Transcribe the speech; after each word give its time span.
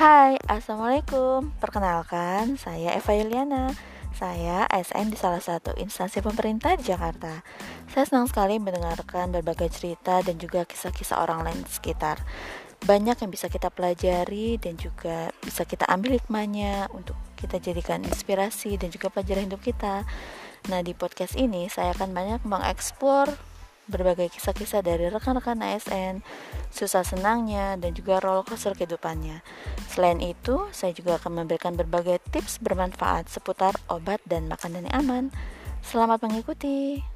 Hai, 0.00 0.40
Assalamualaikum. 0.48 1.52
Perkenalkan, 1.60 2.56
saya 2.56 2.96
Eva 2.96 3.12
Yuliana. 3.12 3.68
Saya 4.16 4.64
ASN 4.72 5.12
di 5.12 5.18
salah 5.20 5.44
satu 5.44 5.76
instansi 5.76 6.24
pemerintah 6.24 6.72
di 6.72 6.88
Jakarta. 6.88 7.44
Saya 7.84 8.08
senang 8.08 8.24
sekali 8.24 8.56
mendengarkan 8.56 9.28
berbagai 9.28 9.68
cerita 9.68 10.24
dan 10.24 10.40
juga 10.40 10.64
kisah-kisah 10.64 11.20
orang 11.20 11.44
lain 11.44 11.60
di 11.60 11.68
sekitar. 11.68 12.16
Banyak 12.80 13.20
yang 13.20 13.28
bisa 13.28 13.52
kita 13.52 13.68
pelajari 13.68 14.56
dan 14.56 14.80
juga 14.80 15.36
bisa 15.44 15.68
kita 15.68 15.84
ambil 15.84 16.16
hikmahnya 16.16 16.88
Untuk 16.96 17.20
kita 17.36 17.60
jadikan 17.60 18.00
inspirasi 18.00 18.80
dan 18.80 18.88
juga 18.88 19.12
pelajaran 19.12 19.52
hidup 19.52 19.60
kita. 19.60 20.08
Nah 20.72 20.80
di 20.80 20.96
podcast 20.96 21.36
ini 21.36 21.68
saya 21.68 21.92
akan 21.92 22.16
banyak 22.16 22.40
mengeksplor 22.48 23.36
berbagai 23.90 24.30
kisah-kisah 24.30 24.86
dari 24.86 25.10
rekan-rekan 25.10 25.58
ASN, 25.58 26.22
susah 26.70 27.02
senangnya, 27.02 27.74
dan 27.74 27.90
juga 27.90 28.22
roller 28.22 28.46
coaster 28.46 28.78
kehidupannya. 28.78 29.42
Selain 29.90 30.22
itu, 30.22 30.70
saya 30.70 30.94
juga 30.94 31.18
akan 31.18 31.44
memberikan 31.44 31.74
berbagai 31.74 32.22
tips 32.30 32.62
bermanfaat 32.62 33.26
seputar 33.26 33.74
obat 33.90 34.22
dan 34.24 34.46
makanan 34.46 34.86
yang 34.86 34.94
aman. 35.02 35.24
Selamat 35.82 36.22
mengikuti! 36.22 37.09